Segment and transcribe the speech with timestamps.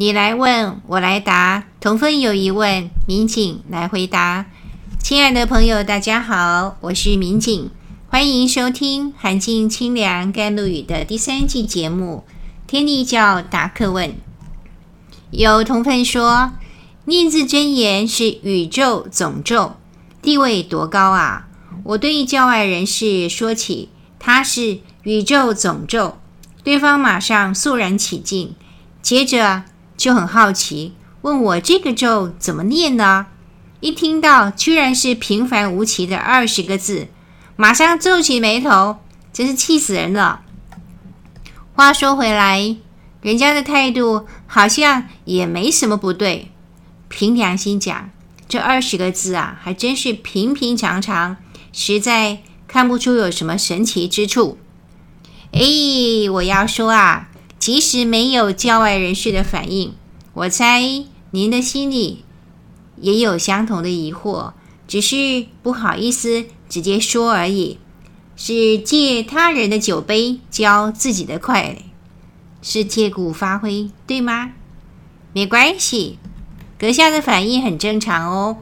[0.00, 4.46] 你来问，我来答，同分有疑问，民警来回答。
[4.98, 7.70] 亲爱的朋友，大家好，我是民警，
[8.08, 12.24] 欢迎收听寒静清凉甘露雨的第三季节目
[12.66, 14.08] 《天地教答客问》。
[15.32, 16.52] 有同分说，
[17.04, 19.76] 念字真言是宇宙总咒，
[20.22, 21.48] 地位多高啊！
[21.84, 26.16] 我对教外人士说起，他是宇宙总咒，
[26.64, 28.54] 对方马上肃然起敬，
[29.02, 29.64] 接着
[30.00, 33.26] 就很好奇，问我这个咒怎么念呢？
[33.80, 37.08] 一听到居然是平凡无奇的二十个字，
[37.54, 38.96] 马上皱起眉头，
[39.30, 40.40] 真是气死人了。
[41.74, 42.76] 话说回来，
[43.20, 46.50] 人家的态度好像也没什么不对。
[47.10, 48.08] 凭良心讲，
[48.48, 51.36] 这二十个字啊，还真是平平常常，
[51.74, 54.56] 实在看不出有什么神奇之处。
[55.52, 55.60] 哎，
[56.32, 57.28] 我要说啊，
[57.60, 59.92] 即使没有教外人士的反应，
[60.32, 60.82] 我猜
[61.30, 62.24] 您的心里。
[62.96, 64.52] 也有相同的疑惑，
[64.88, 67.78] 只是不好意思直接说而已。
[68.36, 71.76] 是借他人的酒杯浇自己的快，
[72.62, 74.52] 是借故发挥，对吗？
[75.34, 76.18] 没关系，
[76.78, 78.56] 阁下的反应很正常哦。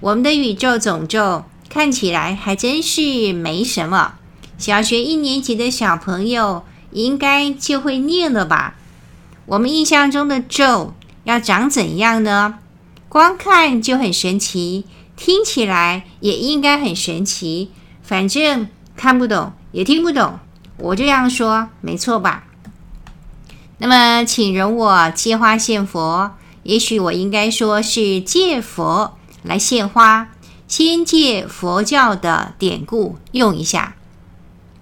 [0.00, 4.14] 我们的宇宙总咒看起来还真是没什么，
[4.58, 8.74] 小学一年级的小朋友应该就会念了吧？
[9.46, 12.58] 我们印象中的咒要长怎样呢？
[13.08, 17.70] 光看就很神奇，听起来也应该很神奇。
[18.02, 20.38] 反正看不懂也听不懂，
[20.78, 22.44] 我这样说没错吧？
[23.78, 26.32] 那么，请容我借花献佛。
[26.62, 30.28] 也许我应该说是借佛来献花，
[30.68, 33.96] 先借佛教的典故用一下。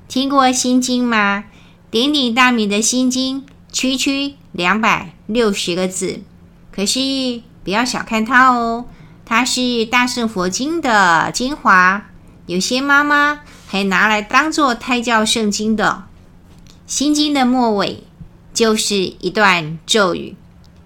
[0.06, 1.44] 听过《心经》吗？
[1.90, 3.42] 鼎鼎大名的《心经》，
[3.72, 6.20] 区区两百六十个字，
[6.72, 7.42] 可是。
[7.62, 8.86] 不要小看它哦，
[9.26, 12.06] 它是大乘佛经的精华，
[12.46, 16.04] 有些妈妈还拿来当做胎教圣经的。
[16.86, 18.02] 心经的末尾
[18.54, 20.34] 就是一段咒语：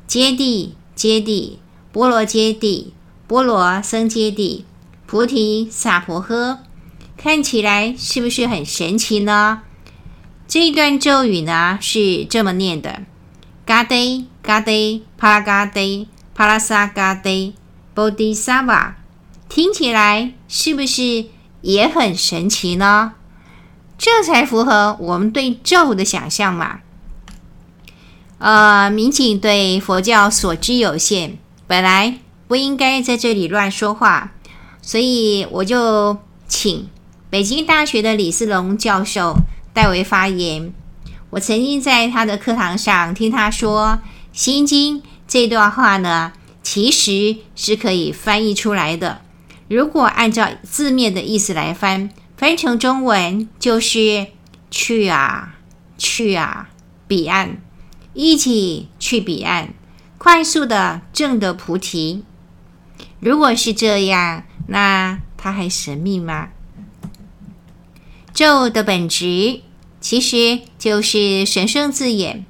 [0.09, 1.53] 揭谛揭谛，
[1.93, 2.87] 波罗揭谛，
[3.29, 4.65] 波罗僧揭谛，
[5.07, 6.59] 菩提萨婆诃。
[7.17, 9.63] 看起来是不是很神奇呢？
[10.47, 13.01] 这一段咒语呢是这么念的：
[13.65, 16.07] 嘎嘚嘎嘚帕拉嘎嘚。
[16.37, 17.53] 帕拉萨嘎嘚，
[17.95, 18.97] 波迪萨瓦，
[19.49, 21.27] 听起来是不是
[21.61, 23.13] 也很神奇呢？
[23.97, 26.81] 这才符合我们对咒的想象嘛。
[28.39, 31.39] 呃，民警对佛教所知有限，
[31.69, 32.19] 本来
[32.49, 34.33] 不应该在这里乱说话，
[34.83, 36.19] 所以我就
[36.49, 36.89] 请
[37.31, 39.37] 北京大学的李思龙教授
[39.75, 40.73] 代为发言。
[41.29, 44.01] 我曾经在他的课堂上听他说
[44.33, 45.03] 《心经》。
[45.27, 49.23] 这段话呢，其实是可以翻译出来的。
[49.69, 54.29] 如果按照字面的意思来翻，翻成中文就是
[54.71, 55.57] “去啊，
[55.97, 56.69] 去啊，
[57.09, 57.57] 彼岸，
[58.13, 59.71] 一起去彼岸，
[60.19, 62.23] 快速的证得菩提。”
[63.19, 66.51] 如果是这样，那它还神秘吗？
[68.35, 69.61] 咒的本质
[70.01, 72.45] 其实就是神圣字眼。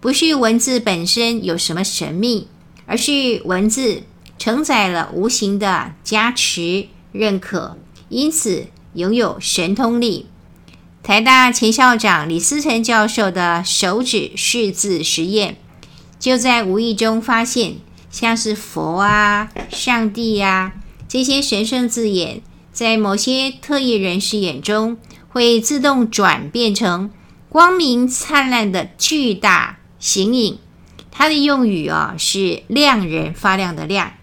[0.00, 2.48] 不是文字本身有什么神秘，
[2.86, 4.04] 而是文字
[4.38, 7.76] 承载了无形的加持、认可，
[8.08, 10.26] 因此拥有神通力。
[11.02, 15.56] 台大前校长李思成教授的手指识字实验，
[16.18, 17.74] 就在无意中发现，
[18.10, 20.72] 像是佛啊、上帝啊
[21.08, 22.40] 这些神圣字眼，
[22.72, 24.96] 在某些特异人士眼中，
[25.38, 27.12] 会自动转变成
[27.48, 29.78] 光明灿烂的巨大。
[30.00, 30.58] 形影，
[31.12, 34.14] 它的用语啊是亮人发亮的亮。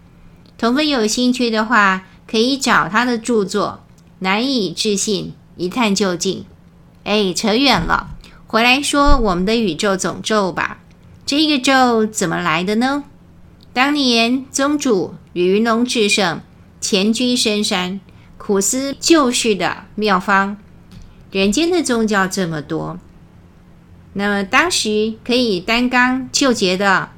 [0.58, 3.80] 同分有兴趣的话，可以找他的著作
[4.18, 5.24] 《难以置信》，
[5.56, 6.44] 一探究竟。
[7.04, 8.10] 哎，扯远了，
[8.46, 10.80] 回来说我们的宇宙总咒吧。
[11.24, 13.04] 这个咒怎么来的呢？
[13.72, 16.42] 当年宗主吕云龙智胜
[16.78, 18.00] 潜居深山，
[18.36, 20.58] 苦思救世的妙方。
[21.30, 22.98] 人间的宗教这么多。
[24.14, 27.10] 那么当时可以单纲救劫的，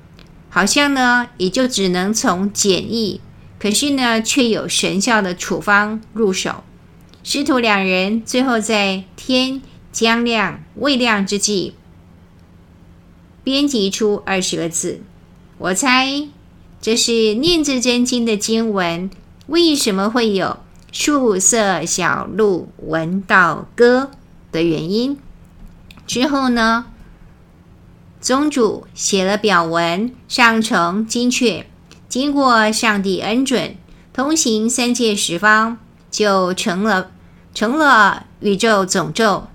[0.48, 3.20] 好像呢也就只能从简易，
[3.58, 6.64] 可是呢却有神效的处方入手。
[7.22, 9.62] 师徒两人最后在天
[9.92, 11.74] 将亮未亮之际，
[13.44, 15.00] 编辑出二十个字。
[15.58, 16.26] 我猜
[16.80, 19.10] 这是念字真经的经文，
[19.48, 20.58] 为什么会有
[20.90, 24.10] “曙色小路闻道歌”
[24.50, 25.18] 的原因。
[26.06, 26.86] 之后呢，
[28.20, 31.66] 宗主写了表文，上呈精确，
[32.08, 33.76] 经过上帝恩准，
[34.12, 35.76] 通行三界十方，
[36.10, 37.10] 就成了
[37.54, 39.48] 成了宇宙总咒。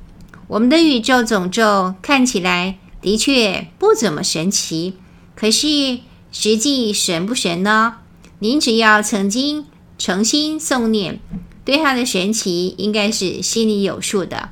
[0.48, 4.98] 我们的宇宙总咒看起来的确不怎么神奇，
[5.36, 6.00] 可是
[6.32, 7.96] 实际神不神呢？
[8.40, 9.66] 您只要曾经
[10.06, 11.22] 诚心诵念，
[11.64, 14.50] 对它的神奇应该是心里有数的。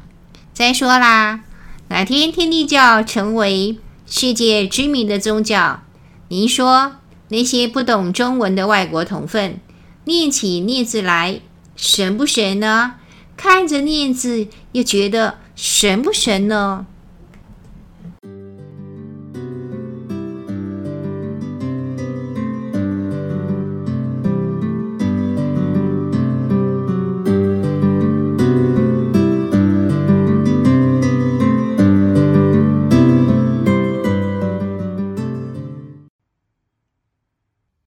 [0.54, 1.42] 再说啦，
[1.90, 3.78] 哪天天地教成为
[4.08, 5.84] 世界知名的宗教，
[6.30, 6.94] 您说
[7.28, 9.60] 那些不懂中文的外国同奋
[10.06, 11.42] 念起念字来
[11.76, 12.94] 神不神呢？
[13.36, 16.86] 看着念字又觉得神不神呢？